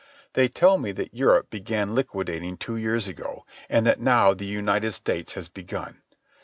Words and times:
They 0.33 0.47
tell 0.47 0.79
me 0.79 0.91
that 0.93 1.13
Europe 1.13 1.51
began 1.51 1.93
liquidating 1.93 2.57
two 2.57 2.75
years 2.75 3.07
ago, 3.07 3.45
and 3.69 3.85
that 3.85 3.99
now 3.99 4.33
the 4.33 4.47
United 4.47 4.93
States 4.93 5.33
has 5.33 5.47
begun. 5.47 6.01